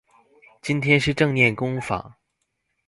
[0.63, 2.15] 今天是正念工坊